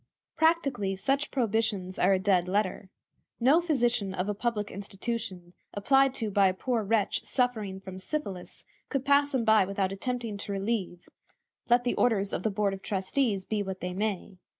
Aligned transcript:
Practically 0.35 0.95
such 0.95 1.29
prohibitions 1.29 1.99
are 1.99 2.11
a 2.13 2.17
dead 2.17 2.47
letter. 2.47 2.89
No 3.39 3.61
physician 3.61 4.15
of 4.15 4.27
a 4.27 4.33
public 4.33 4.71
institution, 4.71 5.53
applied 5.75 6.15
to 6.15 6.31
by 6.31 6.47
a 6.47 6.55
poor 6.55 6.81
wretch 6.81 7.23
suffering 7.23 7.79
from 7.79 7.99
syphilis, 7.99 8.65
could 8.89 9.05
pass 9.05 9.31
him 9.35 9.45
by 9.45 9.63
without 9.63 9.91
attempting 9.91 10.37
to 10.39 10.51
relieve, 10.53 11.07
let 11.69 11.83
the 11.83 11.93
orders 11.93 12.33
of 12.33 12.41
the 12.41 12.49
board 12.49 12.73
of 12.73 12.81
trustees 12.81 13.45
be 13.45 13.61
what 13.61 13.79
they 13.79 13.93
may. 13.93 14.39